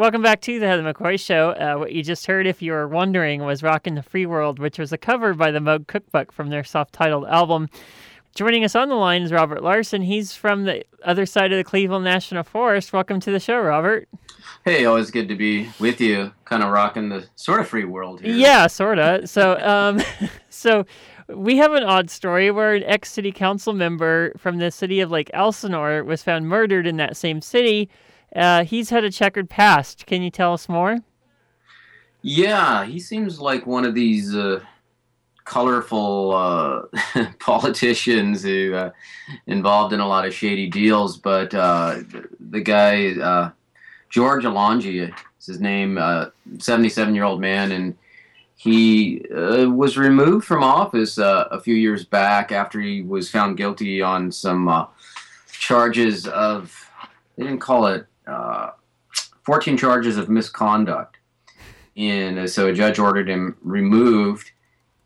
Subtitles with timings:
[0.00, 1.50] Welcome back to the Heather McCoy Show.
[1.50, 4.78] Uh, what you just heard, if you were wondering, was Rockin' the Free World, which
[4.78, 7.68] was a cover by the Moog Cookbook from their self titled album.
[8.34, 10.00] Joining us on the line is Robert Larson.
[10.00, 12.94] He's from the other side of the Cleveland National Forest.
[12.94, 14.08] Welcome to the show, Robert.
[14.64, 16.32] Hey, always good to be with you.
[16.46, 18.34] Kind of rocking the sort of free world here.
[18.34, 19.28] Yeah, sort of.
[19.28, 20.00] So, um,
[20.48, 20.86] so
[21.28, 25.10] we have an odd story where an ex city council member from the city of
[25.10, 27.90] Lake Elsinore was found murdered in that same city.
[28.34, 30.06] Uh, he's had a checkered past.
[30.06, 30.98] Can you tell us more?
[32.22, 34.60] Yeah, he seems like one of these uh,
[35.44, 38.90] colorful uh, politicians who uh,
[39.46, 41.16] involved in a lot of shady deals.
[41.16, 42.00] But uh,
[42.38, 43.50] the guy, uh,
[44.10, 45.98] George Alongi, is his name,
[46.58, 47.96] 77 year old man, and
[48.60, 53.56] he uh, was removed from office uh, a few years back after he was found
[53.56, 54.84] guilty on some uh,
[55.50, 56.90] charges of,
[57.36, 58.70] they didn't call it, uh,
[59.44, 61.16] 14 charges of misconduct.
[61.96, 64.52] And uh, so a judge ordered him removed,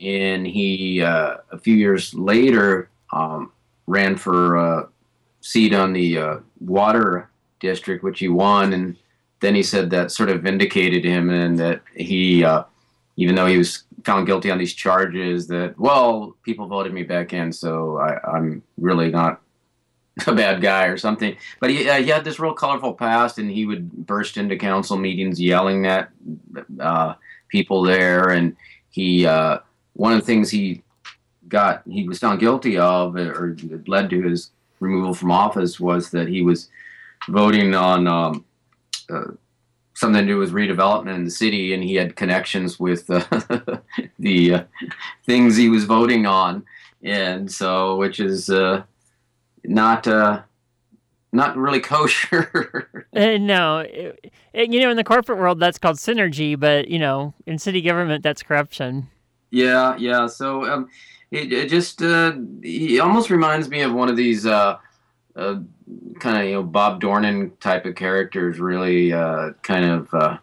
[0.00, 3.52] and he, uh, a few years later, um,
[3.86, 4.89] ran for a
[5.41, 7.30] seat on the water
[7.61, 8.72] district, which he won.
[8.72, 8.97] And
[9.41, 12.45] then he said that sort of vindicated him and that he
[13.17, 17.33] even though he was found guilty on these charges, that well, people voted me back
[17.33, 19.41] in, so I, am really not
[20.27, 21.37] a bad guy or something.
[21.61, 24.97] But he, uh, he had this real colorful past, and he would burst into council
[24.97, 26.11] meetings yelling at
[26.79, 27.15] uh,
[27.48, 28.57] people there, and
[28.91, 29.59] he uh,
[29.95, 30.83] one of the things he
[31.48, 36.29] got he was found guilty of, or led to his removal from office, was that
[36.29, 36.69] he was
[37.29, 38.07] voting on.
[38.07, 38.45] Um,
[39.11, 39.33] uh,
[39.97, 43.23] something to do with redevelopment in the city, and he had connections with uh,
[44.19, 44.62] the uh,
[45.25, 46.65] things he was voting on,
[47.05, 48.51] and so which is
[49.65, 50.43] not uh,
[51.33, 53.07] not really kosher.
[53.15, 56.98] Uh, no, it, it, you know, in the corporate world, that's called synergy, but you
[56.98, 59.09] know, in city government, that's corruption.
[59.51, 60.27] Yeah, yeah.
[60.27, 60.89] So um,
[61.31, 64.79] it, it just uh, he almost reminds me of one of these uh,
[65.35, 70.39] kind of you know Bob Dornan type of characters, really uh, kind of uh,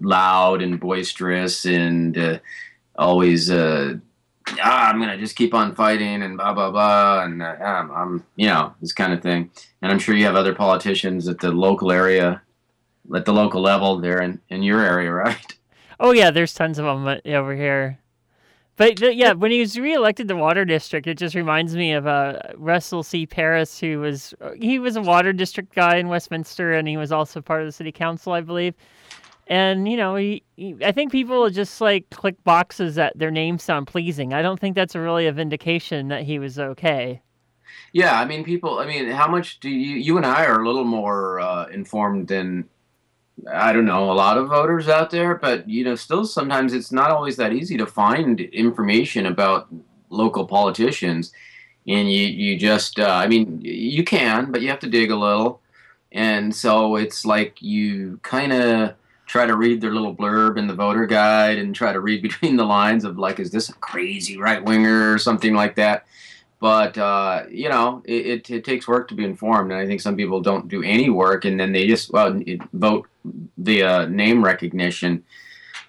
[0.00, 2.38] loud and boisterous, and uh,
[2.96, 3.94] always uh,
[4.60, 8.24] ah, I'm gonna just keep on fighting and blah blah blah, and uh, I'm, I'm
[8.36, 9.50] you know this kind of thing.
[9.80, 12.42] And I'm sure you have other politicians at the local area,
[13.14, 15.56] at the local level there in in your area, right?
[16.00, 17.98] Oh yeah, there's tons of them over here.
[18.76, 22.06] But the, yeah, when he was reelected the water district, it just reminds me of
[22.06, 23.26] uh, Russell C.
[23.26, 27.40] Parris, who was he was a water district guy in Westminster, and he was also
[27.40, 28.74] part of the city council, I believe.
[29.48, 33.62] And you know, he, he, I think people just like click boxes that their names
[33.62, 34.32] sound pleasing.
[34.32, 37.20] I don't think that's really a vindication that he was okay.
[37.92, 38.78] Yeah, I mean, people.
[38.78, 39.96] I mean, how much do you?
[39.96, 42.68] You and I are a little more uh, informed than
[43.50, 46.92] I don't know, a lot of voters out there, but you know, still sometimes it's
[46.92, 49.68] not always that easy to find information about
[50.10, 51.32] local politicians.
[51.88, 55.16] And you, you just, uh, I mean, you can, but you have to dig a
[55.16, 55.60] little.
[56.12, 58.94] And so it's like you kind of
[59.32, 62.54] try to read their little blurb in the voter guide and try to read between
[62.54, 66.04] the lines of like, is this a crazy right winger or something like that?
[66.60, 70.00] but uh, you know it, it, it, takes work to be informed and i think
[70.00, 72.40] some people don't do any work and then they just well
[72.72, 73.08] vote
[73.58, 75.24] via name recognition.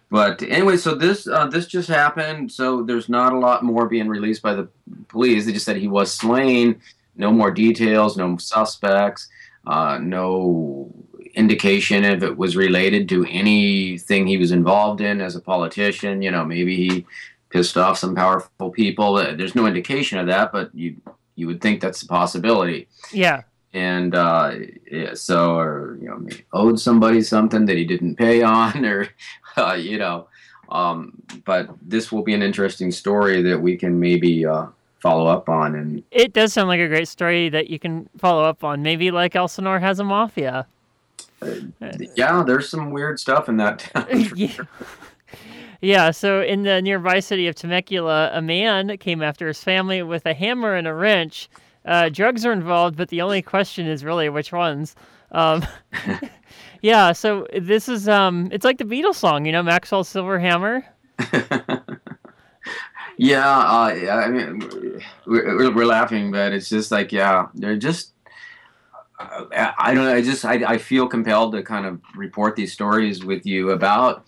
[0.10, 4.08] But anyway so this uh, this just happened so there's not a lot more being
[4.08, 4.68] released by the
[5.10, 5.46] police.
[5.46, 6.82] They just said he was slain.
[7.16, 9.28] No more details no suspects
[9.68, 10.92] uh, no
[11.36, 16.30] indication if it was related to anything he was involved in as a politician you
[16.30, 17.06] know maybe he
[17.54, 19.16] pissed off some powerful people.
[19.16, 21.00] Uh, there's no indication of that, but you
[21.36, 22.88] you would think that's a possibility.
[23.12, 23.44] Yeah.
[23.74, 24.56] And uh,
[24.92, 29.08] yeah, so, or you know, owed somebody something that he didn't pay on, or
[29.56, 30.28] uh, you know,
[30.70, 31.14] um,
[31.46, 34.66] but this will be an interesting story that we can maybe uh,
[35.00, 35.76] follow up on.
[35.76, 38.82] And it does sound like a great story that you can follow up on.
[38.82, 40.68] Maybe like Elsinore has a mafia.
[42.16, 44.08] Yeah, there's some weird stuff in that town.
[44.36, 44.64] yeah.
[45.82, 50.26] Yeah, so in the nearby city of Temecula, a man came after his family with
[50.26, 51.50] a hammer and a wrench.
[51.84, 54.96] Uh, drugs are involved, but the only question is really which ones.
[55.34, 55.66] Um,
[56.82, 60.86] yeah, so this is um, it's like the Beatles song, you know, Maxwell Silver Hammer.
[63.18, 68.13] yeah, uh, I mean, we're, we're laughing, but it's just like, yeah, they're just
[69.78, 70.14] I don't know.
[70.14, 74.26] I just I, I feel compelled to kind of report these stories with you about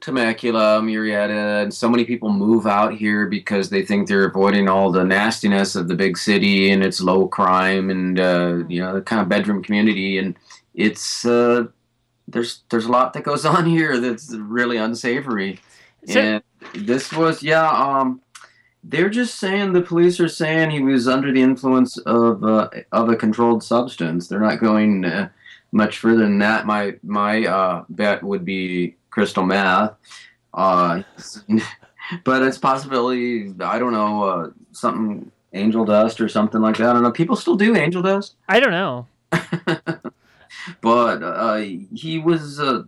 [0.00, 4.92] Temecula, Murrieta, and so many people move out here because they think they're avoiding all
[4.92, 9.02] the nastiness of the big city and its low crime and uh, you know the
[9.02, 10.18] kind of bedroom community.
[10.18, 10.36] And
[10.74, 11.64] it's uh,
[12.28, 15.58] there's there's a lot that goes on here that's really unsavory.
[16.06, 16.42] So- and
[16.74, 17.68] this was yeah.
[17.68, 18.20] Um,
[18.84, 23.08] they're just saying the police are saying he was under the influence of uh, of
[23.08, 24.28] a controlled substance.
[24.28, 25.28] They're not going uh,
[25.72, 26.66] much further than that.
[26.66, 29.94] My my uh, bet would be crystal meth.
[30.54, 31.02] Uh,
[32.24, 33.52] but it's possibility.
[33.60, 36.90] I don't know uh, something angel dust or something like that.
[36.90, 37.12] I don't know.
[37.12, 39.06] People still do angel dust, I don't know.
[40.80, 42.60] but uh, he was.
[42.60, 42.84] Uh,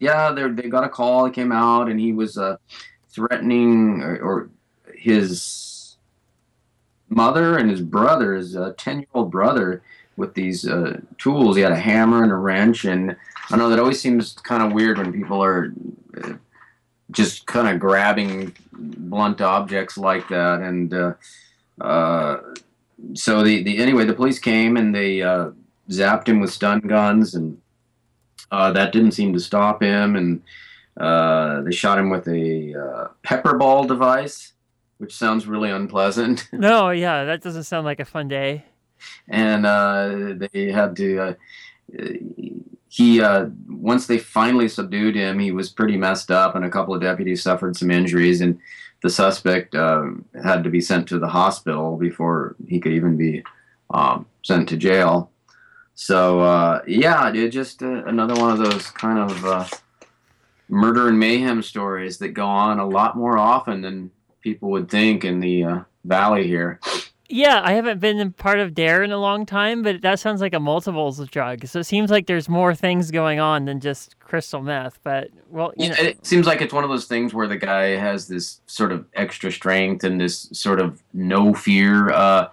[0.00, 1.26] yeah, they they got a call.
[1.26, 2.56] He came out and he was uh,
[3.08, 4.50] threatening or, or
[5.04, 5.96] his
[7.10, 9.82] mother and his brother, his ten year old brother,
[10.16, 11.56] with these uh, tools.
[11.56, 13.14] He had a hammer and a wrench, and
[13.50, 15.74] I know that always seems kind of weird when people are
[16.22, 16.32] uh,
[17.10, 20.60] just kind of grabbing blunt objects like that.
[20.62, 21.12] And uh,
[21.80, 22.38] uh,
[23.12, 25.50] so the, the anyway, the police came and they uh,
[25.90, 27.60] zapped him with stun guns, and
[28.50, 30.16] uh, that didn't seem to stop him.
[30.16, 30.42] And
[30.96, 34.54] uh, they shot him with a uh, pepper ball device,
[34.98, 36.48] which sounds really unpleasant.
[36.52, 38.64] No, yeah, that doesn't sound like a fun day.
[39.28, 41.18] and uh, they had to.
[41.20, 41.34] Uh,
[42.88, 46.94] he uh, once they finally subdued him, he was pretty messed up, and a couple
[46.94, 48.58] of deputies suffered some injuries, and
[49.02, 50.04] the suspect uh,
[50.42, 53.42] had to be sent to the hospital before he could even be
[53.90, 55.30] um, sent to jail.
[55.94, 59.66] So uh, yeah, it just uh, another one of those kind of uh,
[60.68, 64.10] murder and mayhem stories that go on a lot more often than
[64.44, 66.78] people would think in the uh, valley here.
[67.30, 70.52] Yeah, I haven't been part of Dare in a long time, but that sounds like
[70.52, 71.70] a multiples of drugs.
[71.70, 75.00] So it seems like there's more things going on than just crystal meth.
[75.02, 77.96] But well, you know, it seems like it's one of those things where the guy
[77.96, 82.48] has this sort of extra strength and this sort of no fear uh,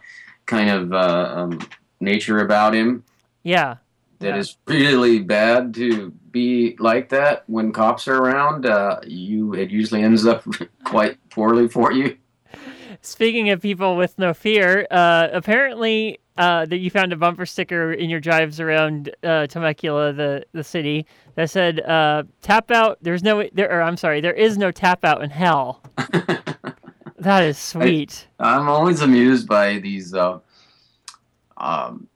[0.46, 1.60] kind of uh, um,
[2.00, 3.04] nature about him
[3.44, 3.78] yeah,
[4.20, 4.38] that Yeah.
[4.38, 8.66] is really bad to be like that when cops are around.
[8.66, 10.46] Uh, you it usually ends up
[10.84, 12.18] quite poorly for you.
[13.02, 17.94] Speaking of people with no fear, uh, apparently uh, that you found a bumper sticker
[17.94, 21.06] in your drives around uh, Temecula, the the city,
[21.36, 23.72] that said uh, "tap out." There's no there.
[23.72, 25.82] Or I'm sorry, there is no tap out in hell.
[27.22, 28.26] That is sweet.
[28.40, 30.40] I'm always amused by these uh,
[31.56, 32.08] um,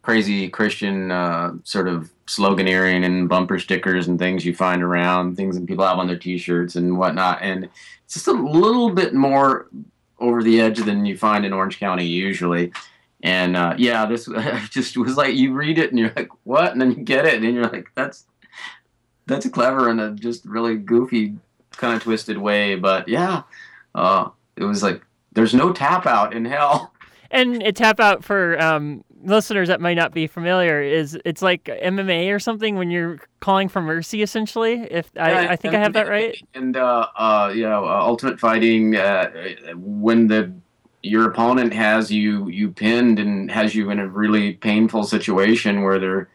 [0.00, 5.58] crazy Christian uh, sort of sloganeering and bumper stickers and things you find around, things
[5.58, 7.38] that people have on their T-shirts and whatnot.
[7.42, 7.68] And
[8.04, 9.68] it's just a little bit more
[10.18, 12.72] over the edge than you find in Orange County usually.
[13.22, 14.28] And uh, yeah, this
[14.70, 16.72] just was like you read it and you're like, what?
[16.72, 18.26] And then you get it and you're like, that's
[19.26, 21.34] that's clever in a just really goofy
[21.72, 22.76] kind of twisted way.
[22.76, 23.42] But yeah,
[23.94, 26.92] uh, it was like there's no tap out in hell.
[27.34, 31.64] And a tap out for um, listeners that might not be familiar is it's like
[31.64, 34.86] MMA or something when you're calling for mercy, essentially.
[34.88, 36.40] If I, I think I have that right.
[36.54, 39.30] And uh, uh, you know, uh, ultimate fighting uh,
[39.74, 40.54] when the
[41.02, 45.98] your opponent has you you pinned and has you in a really painful situation where
[45.98, 46.28] they're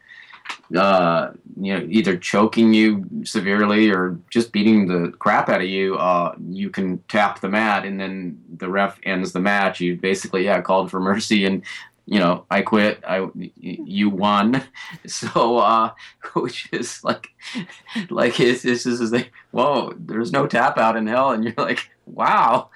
[0.76, 5.96] uh, you know either choking you severely or just beating the crap out of you.
[5.96, 9.80] Uh, you can tap the mat and then the ref ends the match.
[9.80, 11.62] You basically yeah called for mercy and
[12.10, 13.02] you know, I quit.
[13.06, 14.62] I you won.
[15.06, 15.92] So, uh,
[16.34, 17.30] which is like,
[18.10, 21.88] like it's it's just like, whoa, there's no tap out in hell, and you're like,
[22.06, 22.70] wow.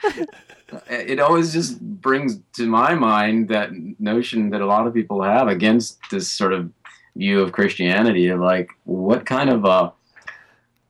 [0.89, 5.49] it always just brings to my mind that notion that a lot of people have
[5.49, 6.71] against this sort of
[7.17, 9.93] view of Christianity of like, what kind of a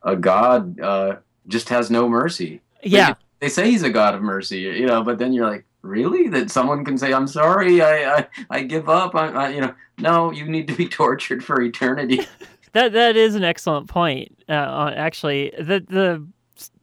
[0.03, 1.17] a God uh,
[1.49, 2.61] just has no mercy?
[2.83, 3.15] Yeah.
[3.41, 6.51] They say he's a God of mercy, you know, but then you're like, really that
[6.51, 10.33] someone can say i'm sorry i i, I give up I, I you know no
[10.33, 12.21] you need to be tortured for eternity
[12.75, 14.37] That that is an excellent point.
[14.49, 16.27] Uh, actually, the the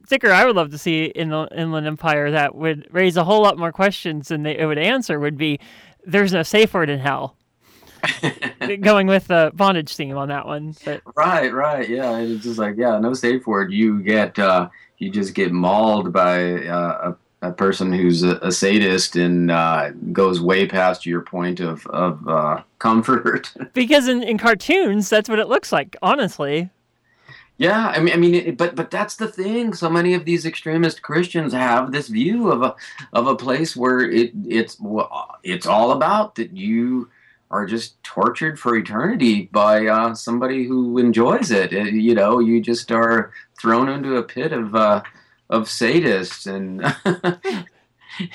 [0.04, 3.42] sticker I would love to see in the Inland Empire that would raise a whole
[3.42, 5.60] lot more questions than they, it would answer would be,
[6.06, 7.36] "There's no safe word in hell."
[8.80, 12.76] Going with the bondage theme on that one, but right right yeah it's just like
[12.76, 14.68] yeah no safe word you get uh
[15.02, 19.90] you just get mauled by uh, a, a person who's a, a sadist and uh,
[20.12, 25.40] goes way past your point of of uh, comfort because in, in cartoons that's what
[25.40, 25.96] it looks like.
[26.02, 26.70] Honestly,
[27.58, 29.74] Yeah, I mean, I mean, it, but but that's the thing.
[29.74, 32.74] So many of these extremist Christians have this view of a
[33.12, 34.78] of a place where it it's
[35.42, 37.10] it's all about that you
[37.52, 41.72] are just tortured for eternity by uh, somebody who enjoys it.
[41.72, 41.92] it.
[41.92, 45.02] You know, you just are thrown into a pit of uh,
[45.50, 46.82] of sadists and.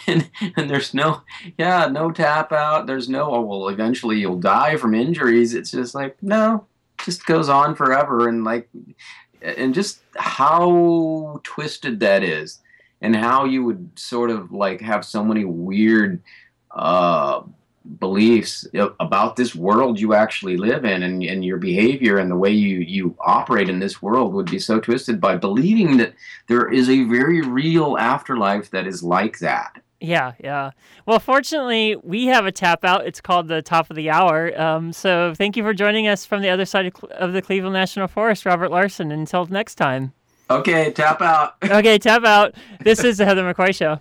[0.08, 1.22] and, and there's no
[1.60, 5.94] yeah no tap out there's no oh well eventually you'll die from injuries it's just
[5.94, 6.66] like no
[7.06, 8.68] just goes on forever and like
[9.44, 12.60] and just how twisted that is
[13.02, 16.24] and how you would sort of like have so many weird
[16.72, 17.42] uh,
[18.00, 18.68] beliefs
[19.00, 22.80] about this world you actually live in and, and your behavior and the way you,
[22.80, 26.14] you operate in this world would be so twisted by believing that
[26.48, 29.82] there is a very real afterlife that is like that.
[30.00, 30.72] Yeah, yeah.
[31.06, 33.08] Well, fortunately, we have a tap out.
[33.08, 34.60] It's called the top of the hour.
[34.60, 37.74] Um, so thank you for joining us from the other side of, of the Cleveland
[37.74, 39.12] National Forest, Robert Larson.
[39.12, 40.14] Until next time.
[40.50, 41.56] Okay, tap out.
[41.64, 42.56] okay, tap out.
[42.80, 44.00] This is the Heather McCoy Show.